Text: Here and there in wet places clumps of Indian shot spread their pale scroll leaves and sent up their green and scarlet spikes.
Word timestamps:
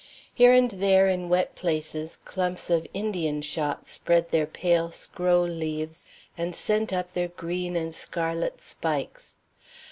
Here 0.33 0.51
and 0.51 0.71
there 0.71 1.05
in 1.07 1.29
wet 1.29 1.53
places 1.53 2.17
clumps 2.25 2.71
of 2.71 2.87
Indian 2.91 3.43
shot 3.43 3.85
spread 3.85 4.29
their 4.31 4.47
pale 4.47 4.89
scroll 4.89 5.43
leaves 5.43 6.07
and 6.35 6.55
sent 6.55 6.91
up 6.91 7.13
their 7.13 7.27
green 7.27 7.75
and 7.75 7.93
scarlet 7.93 8.59
spikes. 8.61 9.35